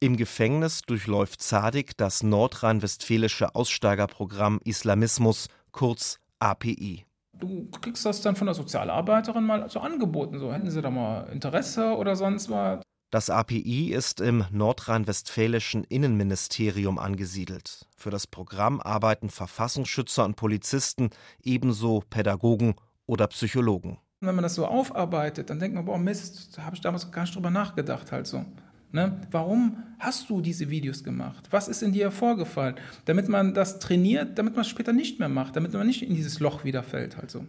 Im 0.00 0.16
Gefängnis 0.16 0.82
durchläuft 0.82 1.42
Zadig 1.42 1.96
das 1.96 2.22
nordrhein-westfälische 2.22 3.56
Aussteigerprogramm 3.56 4.60
Islamismus, 4.64 5.48
kurz 5.72 6.20
API. 6.38 7.07
Du 7.38 7.68
kriegst 7.80 8.04
das 8.04 8.20
dann 8.20 8.36
von 8.36 8.46
der 8.46 8.54
Sozialarbeiterin 8.54 9.44
mal 9.44 9.70
so 9.70 9.80
angeboten, 9.80 10.38
so 10.38 10.52
hätten 10.52 10.70
sie 10.70 10.82
da 10.82 10.90
mal 10.90 11.28
Interesse 11.30 11.96
oder 11.96 12.16
sonst 12.16 12.50
was. 12.50 12.82
Das 13.10 13.30
API 13.30 13.92
ist 13.94 14.20
im 14.20 14.44
nordrhein-westfälischen 14.50 15.84
Innenministerium 15.84 16.98
angesiedelt. 16.98 17.86
Für 17.96 18.10
das 18.10 18.26
Programm 18.26 18.80
arbeiten 18.80 19.30
Verfassungsschützer 19.30 20.26
und 20.26 20.36
Polizisten, 20.36 21.08
ebenso 21.42 22.02
Pädagogen 22.10 22.74
oder 23.06 23.26
Psychologen. 23.28 23.98
Und 24.20 24.28
wenn 24.28 24.34
man 24.34 24.42
das 24.42 24.56
so 24.56 24.66
aufarbeitet, 24.66 25.48
dann 25.48 25.58
denkt 25.58 25.74
man, 25.74 25.86
boah, 25.86 25.96
Mist, 25.96 26.58
da 26.58 26.64
habe 26.64 26.76
ich 26.76 26.82
damals 26.82 27.10
gar 27.10 27.22
nicht 27.22 27.34
drüber 27.34 27.50
nachgedacht 27.50 28.12
halt 28.12 28.26
so. 28.26 28.44
Ne? 28.90 29.20
Warum 29.30 29.82
hast 29.98 30.30
du 30.30 30.40
diese 30.40 30.70
Videos 30.70 31.04
gemacht? 31.04 31.48
Was 31.50 31.68
ist 31.68 31.82
in 31.82 31.92
dir 31.92 32.10
vorgefallen? 32.10 32.76
Damit 33.04 33.28
man 33.28 33.52
das 33.52 33.78
trainiert, 33.78 34.38
damit 34.38 34.54
man 34.54 34.62
es 34.62 34.68
später 34.68 34.92
nicht 34.92 35.18
mehr 35.18 35.28
macht, 35.28 35.56
damit 35.56 35.72
man 35.74 35.86
nicht 35.86 36.02
in 36.02 36.14
dieses 36.14 36.40
Loch 36.40 36.64
wiederfällt 36.64 37.16
halt 37.16 37.30
so. 37.30 37.46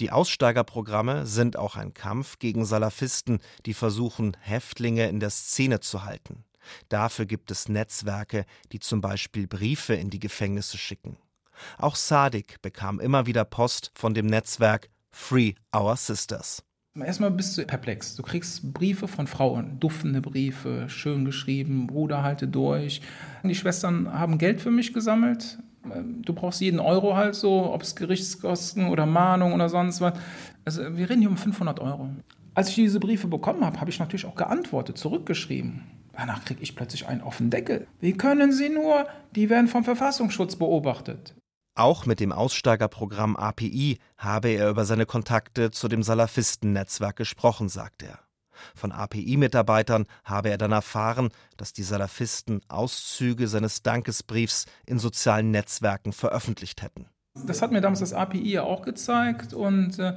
Die 0.00 0.12
Aussteigerprogramme 0.12 1.26
sind 1.26 1.56
auch 1.56 1.74
ein 1.76 1.92
Kampf 1.92 2.38
gegen 2.38 2.64
Salafisten, 2.64 3.40
die 3.66 3.74
versuchen, 3.74 4.36
Häftlinge 4.40 5.08
in 5.08 5.18
der 5.18 5.30
Szene 5.30 5.80
zu 5.80 6.04
halten. 6.04 6.44
Dafür 6.88 7.26
gibt 7.26 7.50
es 7.50 7.68
Netzwerke, 7.68 8.44
die 8.70 8.78
zum 8.78 9.00
Beispiel 9.00 9.48
Briefe 9.48 9.94
in 9.94 10.10
die 10.10 10.20
Gefängnisse 10.20 10.78
schicken. 10.78 11.16
Auch 11.78 11.96
Sadik 11.96 12.62
bekam 12.62 13.00
immer 13.00 13.26
wieder 13.26 13.44
Post 13.44 13.90
von 13.94 14.14
dem 14.14 14.26
Netzwerk 14.26 14.88
Free 15.10 15.54
Our 15.74 15.96
Sisters. 15.96 16.62
Erstmal 17.04 17.30
bist 17.30 17.56
du 17.56 17.64
perplex. 17.64 18.16
Du 18.16 18.22
kriegst 18.22 18.72
Briefe 18.72 19.08
von 19.08 19.26
Frauen, 19.26 19.78
duftende 19.78 20.20
Briefe, 20.20 20.86
schön 20.88 21.24
geschrieben, 21.24 21.86
Bruder, 21.86 22.22
halte 22.22 22.48
durch. 22.48 23.00
Die 23.44 23.54
Schwestern 23.54 24.12
haben 24.12 24.38
Geld 24.38 24.60
für 24.60 24.70
mich 24.70 24.92
gesammelt. 24.92 25.58
Ähm, 25.92 26.22
du 26.22 26.32
brauchst 26.32 26.60
jeden 26.60 26.80
Euro 26.80 27.16
halt 27.16 27.34
so, 27.34 27.72
ob 27.72 27.82
es 27.82 27.94
Gerichtskosten 27.94 28.88
oder 28.88 29.06
Mahnung 29.06 29.52
oder 29.52 29.68
sonst 29.68 30.00
was. 30.00 30.14
Also 30.64 30.96
wir 30.96 31.08
reden 31.08 31.20
hier 31.20 31.30
um 31.30 31.36
500 31.36 31.80
Euro. 31.80 32.10
Als 32.54 32.70
ich 32.70 32.74
diese 32.74 33.00
Briefe 33.00 33.28
bekommen 33.28 33.64
habe, 33.64 33.80
habe 33.80 33.90
ich 33.90 34.00
natürlich 34.00 34.26
auch 34.26 34.34
geantwortet, 34.34 34.98
zurückgeschrieben. 34.98 35.84
Danach 36.12 36.44
kriege 36.44 36.62
ich 36.62 36.74
plötzlich 36.74 37.06
einen 37.06 37.22
offenen 37.22 37.50
Deckel. 37.50 37.86
Wie 38.00 38.12
können 38.12 38.52
Sie 38.52 38.68
nur? 38.68 39.06
Die 39.36 39.48
werden 39.50 39.68
vom 39.68 39.84
Verfassungsschutz 39.84 40.56
beobachtet. 40.56 41.34
Auch 41.78 42.06
mit 42.06 42.18
dem 42.18 42.32
Aussteigerprogramm 42.32 43.36
API 43.36 44.00
habe 44.16 44.48
er 44.48 44.68
über 44.68 44.84
seine 44.84 45.06
Kontakte 45.06 45.70
zu 45.70 45.86
dem 45.86 46.02
Salafisten-Netzwerk 46.02 47.14
gesprochen, 47.14 47.68
sagt 47.68 48.02
er. 48.02 48.18
Von 48.74 48.90
API-Mitarbeitern 48.90 50.06
habe 50.24 50.50
er 50.50 50.58
dann 50.58 50.72
erfahren, 50.72 51.28
dass 51.56 51.72
die 51.72 51.84
Salafisten 51.84 52.62
Auszüge 52.66 53.46
seines 53.46 53.84
Dankesbriefs 53.84 54.66
in 54.86 54.98
sozialen 54.98 55.52
Netzwerken 55.52 56.12
veröffentlicht 56.12 56.82
hätten. 56.82 57.06
Das 57.46 57.62
hat 57.62 57.70
mir 57.70 57.80
damals 57.80 58.00
das 58.00 58.12
API 58.12 58.50
ja 58.50 58.64
auch 58.64 58.82
gezeigt 58.82 59.54
und 59.54 60.00
äh, 60.00 60.14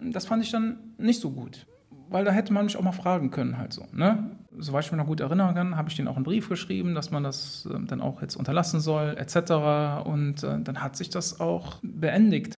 das 0.00 0.24
fand 0.24 0.44
ich 0.44 0.50
dann 0.50 0.94
nicht 0.96 1.20
so 1.20 1.30
gut. 1.30 1.66
Weil 2.08 2.24
da 2.24 2.30
hätte 2.30 2.52
man 2.52 2.66
mich 2.66 2.76
auch 2.76 2.82
mal 2.82 2.92
fragen 2.92 3.30
können, 3.30 3.58
halt 3.58 3.72
so. 3.72 3.86
Ne? 3.92 4.38
Soweit 4.58 4.84
ich 4.84 4.92
mich 4.92 4.98
noch 4.98 5.06
gut 5.06 5.20
erinnern 5.20 5.54
kann, 5.54 5.76
habe 5.76 5.88
ich 5.88 5.96
denen 5.96 6.08
auch 6.08 6.16
einen 6.16 6.24
Brief 6.24 6.48
geschrieben, 6.48 6.94
dass 6.94 7.10
man 7.10 7.22
das 7.22 7.68
äh, 7.70 7.78
dann 7.86 8.00
auch 8.00 8.22
jetzt 8.22 8.36
unterlassen 8.36 8.80
soll, 8.80 9.16
etc. 9.18 10.06
Und 10.06 10.42
äh, 10.42 10.60
dann 10.60 10.82
hat 10.82 10.96
sich 10.96 11.10
das 11.10 11.40
auch 11.40 11.78
beendigt. 11.82 12.54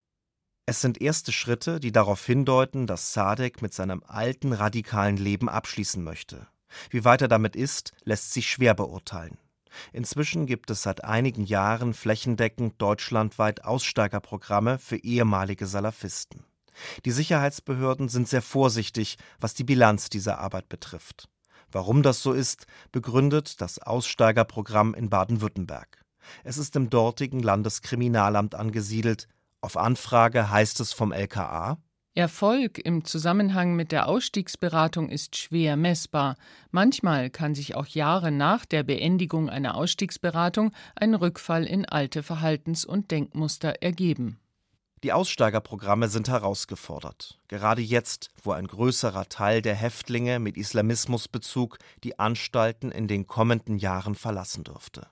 Es 0.67 0.83
sind 0.83 1.01
erste 1.01 1.33
Schritte, 1.33 1.81
die 1.81 1.93
darauf 1.93 2.25
hindeuten, 2.27 2.87
dass 2.87 3.15
Sadek 3.15 3.63
mit 3.63 3.73
seinem 3.73 4.03
alten 4.07 4.53
radikalen 4.53 5.17
Leben 5.17 5.49
abschließen 5.49 6.05
möchte. 6.05 6.47
Wie 6.91 7.07
weit 7.07 7.23
er 7.23 7.29
damit 7.29 7.57
ist, 7.57 7.93
lässt 8.05 8.35
sich 8.35 8.51
schwer 8.51 8.75
beurteilen. 8.75 9.39
Inzwischen 9.93 10.47
gibt 10.47 10.71
es 10.71 10.83
seit 10.83 11.05
einigen 11.05 11.45
Jahren 11.45 11.95
flächendeckend 11.95 12.81
deutschlandweit 12.81 13.65
Aussteigerprogramme 13.65 14.79
für 14.79 14.97
ehemalige 14.97 15.67
Salafisten. 15.67 16.45
Die 17.05 17.11
Sicherheitsbehörden 17.11 18.09
sind 18.09 18.29
sehr 18.29 18.43
vorsichtig, 18.43 19.17
was 19.39 19.55
die 19.55 19.65
Bilanz 19.65 20.09
dieser 20.11 20.39
Arbeit 20.39 20.69
betrifft. 20.69 21.29
Warum 21.71 22.03
das 22.03 22.23
so 22.23 22.33
ist, 22.33 22.67
begründet 22.93 23.61
das 23.61 23.79
Aussteigerprogramm 23.79 24.95
in 24.95 25.11
Baden-Württemberg. 25.11 26.05
Es 26.45 26.59
ist 26.59 26.77
im 26.77 26.91
dortigen 26.91 27.41
Landeskriminalamt 27.41 28.55
angesiedelt, 28.55 29.29
auf 29.61 29.77
Anfrage 29.77 30.51
heißt 30.51 30.81
es 30.81 30.93
vom 30.93 31.13
LKA 31.13 31.79
Erfolg 32.19 32.85
im 32.85 33.05
Zusammenhang 33.05 33.77
mit 33.77 33.93
der 33.93 34.09
Ausstiegsberatung 34.09 35.09
ist 35.09 35.37
schwer 35.37 35.77
messbar. 35.77 36.35
Manchmal 36.73 37.31
kann 37.31 37.55
sich 37.55 37.77
auch 37.77 37.87
Jahre 37.87 38.33
nach 38.33 38.67
der 38.67 38.83
Beendigung 38.83 39.49
einer 39.49 39.77
Ausstiegsberatung 39.77 40.73
ein 40.97 41.15
Rückfall 41.15 41.65
in 41.65 41.85
alte 41.85 42.25
Verhaltens- 42.25 42.85
und 42.85 43.13
Denkmuster 43.13 43.83
ergeben. 43.83 44.41
Die 45.05 45.13
Aussteigerprogramme 45.13 46.09
sind 46.09 46.29
herausgefordert. 46.29 47.39
Gerade 47.47 47.83
jetzt, 47.83 48.31
wo 48.43 48.51
ein 48.51 48.67
größerer 48.67 49.29
Teil 49.29 49.63
der 49.63 49.77
Häftlinge 49.77 50.41
mit 50.41 50.57
Islamismusbezug 50.57 51.79
die 52.03 52.19
Anstalten 52.19 52.91
in 52.91 53.07
den 53.07 53.27
kommenden 53.27 53.79
Jahren 53.79 54.17
verlassen 54.17 54.65
dürfte. 54.65 55.07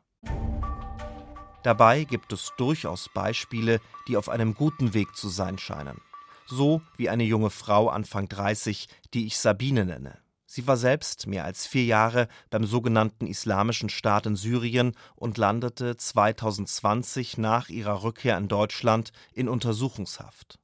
Dabei 1.63 2.05
gibt 2.05 2.33
es 2.33 2.53
durchaus 2.57 3.09
Beispiele, 3.13 3.81
die 4.09 4.17
auf 4.17 4.29
einem 4.29 4.55
guten 4.55 4.93
Weg 4.93 5.15
zu 5.15 5.29
sein 5.29 5.59
scheinen. 5.59 6.01
So 6.47 6.81
wie 6.97 7.09
eine 7.09 7.25
junge 7.25 7.51
Frau 7.51 7.89
Anfang 7.89 8.29
30, 8.29 8.89
die 9.15 9.27
ich 9.27 9.39
Sabine 9.39 9.85
nenne. 9.85 10.19
Sie 10.57 10.67
war 10.67 10.79
selbst 10.79 11.27
mehr 11.27 11.45
als 11.45 11.67
vier 11.67 11.85
Jahre 11.85 12.29
beim 12.49 12.65
sogenannten 12.65 13.27
Islamischen 13.27 13.91
Staat 13.91 14.25
in 14.25 14.37
Syrien 14.37 14.97
und 15.15 15.37
landete 15.37 15.99
2020 15.99 17.37
nach 17.37 17.69
ihrer 17.69 18.03
Rückkehr 18.03 18.39
in 18.39 18.49
Deutschland 18.49 19.13
in 19.35 19.51
Untersuchungshaft. 19.51 20.59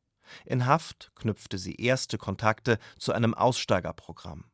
In 0.47 0.65
Haft 0.65 1.13
knüpfte 1.15 1.59
sie 1.59 1.75
erste 1.75 2.17
Kontakte 2.17 2.79
zu 2.99 3.13
einem 3.13 3.35
Aussteigerprogramm. 3.35 4.45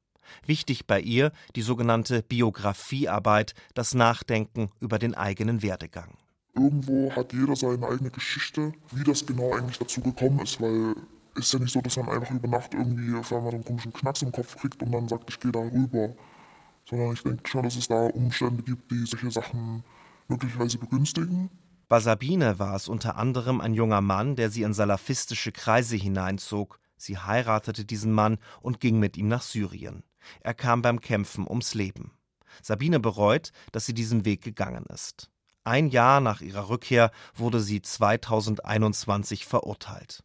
Wichtig 0.45 0.89
bei 0.89 1.01
ihr 1.01 1.31
die 1.55 1.63
sogenannte 1.63 2.25
Biografiearbeit, 2.25 3.55
das 3.75 3.95
Nachdenken 3.95 4.73
über 4.81 4.99
den 4.99 5.15
eigenen 5.15 5.63
Werdegang 5.63 6.19
irgendwo 6.55 7.13
hat 7.15 7.33
jeder 7.33 7.55
seine 7.55 7.87
eigene 7.87 8.11
Geschichte, 8.11 8.73
wie 8.91 9.05
das 9.05 9.25
genau 9.25 9.55
eigentlich 9.55 9.79
dazu 9.79 10.01
gekommen 10.01 10.41
ist, 10.41 10.61
weil 10.61 10.97
ist 11.39 11.53
ja 11.53 11.59
nicht 11.59 11.73
so, 11.73 11.81
dass 11.81 11.97
man 11.97 12.09
einfach 12.09 12.31
über 12.35 12.49
Nacht 12.49 12.75
irgendwie 12.75 13.15
auf 13.15 13.33
einmal 13.33 13.55
einen 13.55 13.65
komischen 13.65 13.93
Knacks 13.93 14.23
im 14.23 14.33
Kopf 14.33 14.57
kriegt 14.57 14.83
und 14.83 14.93
dann 14.93 15.09
sagt, 15.09 15.31
ich 15.31 15.41
gehe 15.41 15.53
da 15.53 15.61
rüber. 15.61 16.15
Sondern 16.89 17.13
ich 17.13 17.23
denke 17.23 17.49
schon, 17.49 17.63
dass 17.63 17.77
es 17.77 17.89
da 17.89 18.07
Umstände 18.07 18.63
gibt, 18.63 18.91
die 18.91 19.05
solche 19.07 19.31
Sachen 19.31 19.85
möglicherweise 20.29 20.79
begünstigen. 20.79 21.51
Bei 21.89 22.01
Sabine 22.01 22.59
war 22.59 22.77
es 22.77 22.89
unter 22.89 23.17
anderem 23.17 23.61
ein 23.61 23.75
junger 23.75 24.01
Mann, 24.01 24.37
der 24.37 24.51
sie 24.51 24.63
in 24.63 24.75
salafistische 24.75 25.53
Kreise 25.53 25.97
hineinzog. 25.97 26.81
Sie 26.97 27.17
heiratete 27.17 27.85
diesen 27.85 28.13
Mann 28.13 28.39
und 28.61 28.81
ging 28.81 28.99
mit 28.99 29.17
ihm 29.17 29.29
nach 29.29 29.43
Syrien. 29.43 30.03
Er 30.41 30.55
kam 30.55 30.83
beim 30.83 31.01
Kämpfen 31.01 31.47
ums 31.49 31.75
Leben. 31.75 32.13
Sabine 32.63 33.01
bereut, 33.01 33.53
dass 33.73 33.87
sie 33.87 33.95
diesen 33.95 34.25
Weg 34.25 34.43
gegangen 34.43 34.85
ist. 34.93 35.31
Ein 35.65 35.89
Jahr 35.89 36.21
nach 36.21 36.41
ihrer 36.41 36.69
Rückkehr 36.69 37.11
wurde 37.35 37.61
sie 37.61 37.83
2021 37.83 39.47
verurteilt. 39.47 40.25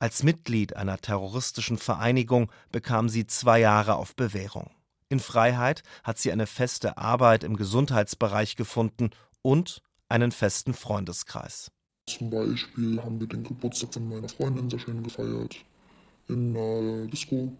Als 0.00 0.22
Mitglied 0.22 0.76
einer 0.76 0.98
terroristischen 0.98 1.76
Vereinigung 1.76 2.52
bekam 2.70 3.08
sie 3.08 3.26
zwei 3.26 3.58
Jahre 3.58 3.96
auf 3.96 4.14
Bewährung. 4.14 4.70
In 5.08 5.18
Freiheit 5.18 5.82
hat 6.04 6.18
sie 6.18 6.30
eine 6.30 6.46
feste 6.46 6.98
Arbeit 6.98 7.42
im 7.42 7.56
Gesundheitsbereich 7.56 8.54
gefunden 8.54 9.10
und 9.42 9.82
einen 10.08 10.30
festen 10.30 10.72
Freundeskreis. 10.72 11.72
Zum 12.08 12.30
Beispiel 12.30 13.02
haben 13.02 13.18
wir 13.18 13.26
den 13.26 13.42
Geburtstag 13.42 13.92
von 13.92 14.08
meiner 14.08 14.28
Freundin 14.28 14.70
sehr 14.70 14.78
schön 14.78 15.02
gefeiert 15.02 15.56
in 16.28 16.54
der 16.54 17.06
Disco. 17.06 17.52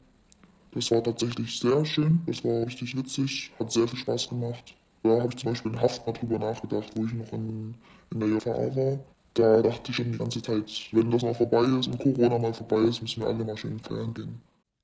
Das 0.72 0.90
war 0.90 1.02
tatsächlich 1.02 1.58
sehr 1.58 1.84
schön, 1.84 2.20
das 2.26 2.44
war 2.44 2.66
richtig 2.66 2.96
witzig, 2.96 3.50
hat 3.58 3.72
sehr 3.72 3.88
viel 3.88 3.98
Spaß 3.98 4.28
gemacht. 4.28 4.76
Da 5.02 5.20
habe 5.20 5.28
ich 5.30 5.38
zum 5.38 5.50
Beispiel 5.50 5.72
in 5.72 5.80
Haft 5.80 6.06
mal 6.06 6.12
drüber 6.12 6.38
nachgedacht, 6.38 6.90
wo 6.94 7.04
ich 7.04 7.14
noch 7.14 7.32
in, 7.32 7.74
in 8.12 8.20
der 8.20 8.28
JVA 8.28 8.76
war. 8.76 8.98
Da 9.38 9.62
dachte 9.62 9.92
ich 9.92 9.96
schon 9.96 10.10
die 10.10 10.18
ganze 10.18 10.42
Zeit, 10.42 10.88
wenn 10.90 11.12
das 11.12 11.22
mal 11.22 11.32
vorbei 11.32 11.62
ist 11.62 11.86
und 11.86 12.00
Corona 12.00 12.38
mal 12.38 12.52
vorbei 12.52 12.78
ist, 12.88 13.02
müssen 13.02 13.22
wir 13.22 13.28
alle 13.28 13.44
mal 13.44 13.56
schön 13.56 13.78
feiern 13.78 14.12
gehen. 14.12 14.42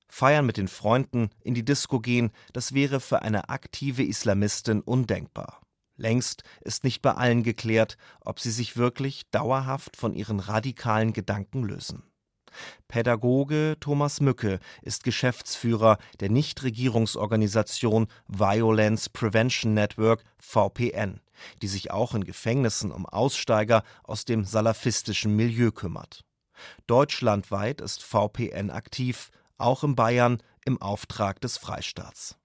Feiern 0.09 0.47
mit 0.47 0.59
den 0.59 0.69
Freunden, 0.69 1.31
in 1.43 1.55
die 1.55 1.65
Disco 1.65 1.99
gehen, 1.99 2.31
das 2.53 2.73
wäre 2.73 3.01
für 3.01 3.23
eine 3.23 3.49
aktive 3.49 4.05
Islamistin 4.05 4.81
undenkbar. 4.81 5.61
Längst 5.97 6.45
ist 6.61 6.85
nicht 6.85 7.03
bei 7.03 7.15
allen 7.15 7.43
geklärt, 7.43 7.97
ob 8.21 8.39
sie 8.39 8.53
sich 8.53 8.77
wirklich 8.77 9.29
dauerhaft 9.33 9.97
von 9.97 10.15
ihren 10.15 10.39
radikalen 10.39 11.13
Gedanken 11.13 11.65
lösen. 11.65 12.05
Pädagoge 12.87 13.77
Thomas 13.81 14.21
Mücke 14.21 14.61
ist 14.83 15.03
Geschäftsführer 15.03 15.99
der 16.21 16.31
Nichtregierungsorganisation 16.31 18.07
Violence 18.29 19.09
Prevention 19.09 19.75
Network 19.75 20.23
VPN, 20.39 21.19
die 21.63 21.69
sich 21.69 21.91
auch 21.91 22.15
in 22.15 22.25
Gefängnissen 22.25 22.93
um 22.93 23.07
Aussteiger 23.07 23.83
aus 24.03 24.25
dem 24.25 24.45
salafistischen 24.45 25.35
Milieu 25.35 25.71
kümmert. 25.71 26.25
Deutschlandweit 26.87 27.81
ist 27.81 28.03
VPN 28.03 28.71
aktiv, 28.71 29.31
auch 29.59 29.85
in 29.85 29.95
Bayern 29.95 30.43
im 30.65 30.81
Auftrag 30.81 31.41
des 31.41 31.59
Freistaats. 31.59 32.37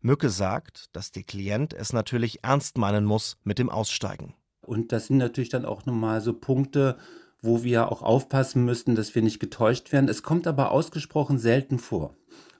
Mücke 0.00 0.30
sagt, 0.30 0.94
dass 0.94 1.12
der 1.12 1.22
Klient 1.22 1.72
es 1.72 1.92
natürlich 1.92 2.42
ernst 2.42 2.78
meinen 2.78 3.04
muss 3.04 3.36
mit 3.44 3.58
dem 3.58 3.70
Aussteigen. 3.70 4.34
Und 4.60 4.92
das 4.92 5.06
sind 5.06 5.18
natürlich 5.18 5.48
dann 5.48 5.64
auch 5.64 5.86
nochmal 5.86 6.20
so 6.20 6.32
Punkte, 6.34 6.98
wo 7.40 7.62
wir 7.62 7.90
auch 7.90 8.02
aufpassen 8.02 8.64
müssen, 8.64 8.96
dass 8.96 9.14
wir 9.14 9.22
nicht 9.22 9.38
getäuscht 9.38 9.92
werden. 9.92 10.08
Es 10.08 10.22
kommt 10.22 10.46
aber 10.46 10.72
ausgesprochen 10.72 11.38
selten 11.38 11.78
vor. 11.78 12.16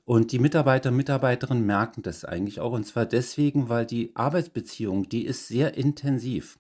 Und 0.09 0.33
die 0.33 0.39
Mitarbeiter 0.39 0.89
und 0.89 0.97
Mitarbeiterinnen 0.97 1.67
merken 1.67 2.01
das 2.01 2.25
eigentlich 2.25 2.61
auch. 2.61 2.73
Und 2.73 2.85
zwar 2.85 3.05
deswegen, 3.05 3.69
weil 3.69 3.85
die 3.85 4.17
Arbeitsbeziehung, 4.17 5.07
die 5.11 5.27
ist 5.27 5.49
sehr 5.49 5.77
intensiv. 5.77 6.59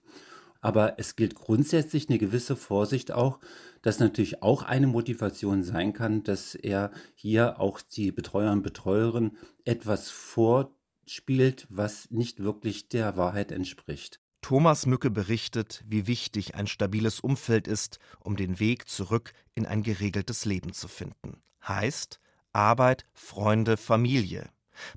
Aber 0.60 0.98
es 0.98 1.16
gilt 1.16 1.34
grundsätzlich 1.34 2.10
eine 2.10 2.18
gewisse 2.18 2.56
Vorsicht 2.56 3.10
auch, 3.10 3.38
dass 3.80 4.00
natürlich 4.00 4.42
auch 4.42 4.64
eine 4.64 4.86
Motivation 4.86 5.62
sein 5.62 5.94
kann, 5.94 6.24
dass 6.24 6.56
er 6.56 6.90
hier 7.14 7.58
auch 7.58 7.80
die 7.80 8.12
Betreuer 8.12 8.52
und 8.52 8.60
Betreuerin 8.60 9.38
etwas 9.64 10.10
vorspielt, 10.10 11.66
was 11.70 12.10
nicht 12.10 12.42
wirklich 12.42 12.90
der 12.90 13.16
Wahrheit 13.16 13.50
entspricht. 13.50 14.20
Thomas 14.42 14.84
Mücke 14.84 15.10
berichtet, 15.10 15.82
wie 15.86 16.06
wichtig 16.06 16.54
ein 16.54 16.66
stabiles 16.66 17.20
Umfeld 17.20 17.66
ist, 17.66 17.98
um 18.20 18.36
den 18.36 18.60
Weg 18.60 18.90
zurück 18.90 19.32
in 19.54 19.64
ein 19.64 19.82
geregeltes 19.82 20.44
Leben 20.44 20.74
zu 20.74 20.86
finden. 20.86 21.40
Heißt 21.66 22.20
Arbeit, 22.52 23.04
Freunde, 23.14 23.76
Familie. 23.76 24.48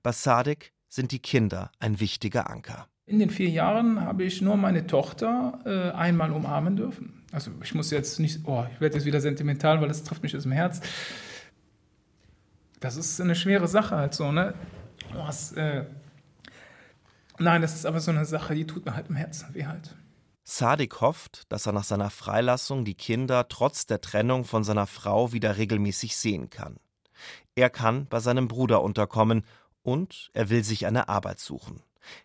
Bei 0.03 0.12
Sadik 0.12 0.74
sind 0.88 1.12
die 1.12 1.20
Kinder 1.20 1.72
ein 1.79 2.00
wichtiger 2.00 2.50
Anker. 2.50 2.88
In 3.05 3.20
den 3.20 3.29
vier 3.29 3.50
Jahren 3.50 4.01
habe 4.01 4.24
ich 4.24 4.41
nur 4.41 4.58
meine 4.58 4.88
Tochter 4.88 5.60
äh, 5.65 5.96
einmal 5.96 6.31
umarmen 6.31 6.75
dürfen. 6.75 7.25
Also 7.31 7.51
ich 7.63 7.74
muss 7.74 7.91
jetzt 7.91 8.20
nicht, 8.20 8.41
oh, 8.46 8.65
ich 8.74 8.79
werde 8.79 8.96
jetzt 8.96 9.05
wieder 9.05 9.22
sentimental, 9.22 9.81
weil 9.81 9.88
das 9.88 10.03
trifft 10.03 10.24
mich 10.24 10.36
aus 10.36 10.43
dem 10.43 10.51
Herz. 10.51 10.81
Das 12.79 12.96
ist 12.96 13.20
eine 13.20 13.36
schwere 13.36 13.67
Sache 13.67 13.96
halt 13.96 14.13
so, 14.13 14.31
ne? 14.31 14.53
Du 15.12 15.24
hast 15.24 15.58
äh, 15.58 15.86
Nein, 17.41 17.63
das 17.63 17.74
ist 17.74 17.88
aber 17.88 18.00
so 18.00 18.12
eine 18.12 18.25
Sache, 18.25 18.53
die 18.53 18.67
tut 18.67 18.86
mir 18.86 18.96
halt 18.96 19.10
im 19.10 19.15
Herzen 19.15 19.53
weh 19.53 19.65
halt. 19.65 19.96
Sadik 20.43 21.01
hofft, 21.01 21.51
dass 21.51 21.65
er 21.65 21.72
nach 21.72 21.84
seiner 21.84 22.12
Freilassung 22.12 22.86
die 22.86 22.93
Kinder 22.93 23.48
trotz 23.48 23.88
der 23.88 24.00
Trennung 24.00 24.43
von 24.43 24.63
seiner 24.63 24.86
Frau 24.86 25.34
wieder 25.34 25.58
regelmäßig 25.58 26.15
sehen 26.17 26.50
kann. 26.50 26.77
Er 27.56 27.70
kann 27.70 28.08
bei 28.08 28.20
seinem 28.20 28.48
Bruder 28.48 28.82
unterkommen 28.82 29.46
und 29.84 30.30
er 30.34 30.50
will 30.50 30.63
sich 30.63 30.86
eine 30.86 31.10
Arbeit 31.10 31.40
suchen. 31.40 31.82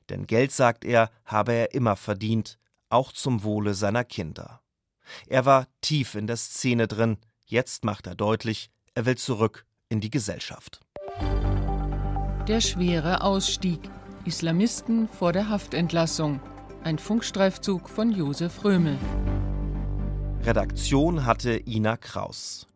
Denn 0.09 0.27
Geld, 0.27 0.53
sagt 0.53 0.85
er, 0.85 1.11
habe 1.25 1.53
er 1.53 1.75
immer 1.75 1.97
verdient, 1.97 2.59
auch 2.89 3.13
zum 3.13 3.43
Wohle 3.43 3.75
seiner 3.75 4.05
Kinder. 4.05 4.61
Er 5.27 5.45
war 5.45 5.67
tief 5.81 6.15
in 6.15 6.27
der 6.27 6.37
Szene 6.37 6.89
drin, 6.89 7.19
jetzt 7.45 7.85
macht 7.85 8.07
er 8.07 8.15
deutlich, 8.15 8.71
er 8.95 9.07
will 9.07 9.17
zurück 9.17 9.67
in 9.89 10.01
die 10.01 10.11
Gesellschaft. 10.11 10.81
Der 12.49 12.61
schwere 12.61 13.23
Ausstieg. 13.23 13.81
Islamisten 14.25 15.09
vor 15.09 15.33
der 15.33 15.49
Haftentlassung. 15.49 16.41
Ein 16.83 16.99
Funkstreifzug 16.99 17.89
von 17.89 18.13
Josef 18.13 18.65
Römel. 18.65 18.99
Redaktion 20.43 21.25
hatte 21.27 21.61
Ina 21.67 21.97
Kraus. 21.97 22.69